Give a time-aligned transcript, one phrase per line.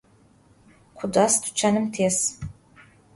[0.97, 2.17] Khudas tuçanım tês.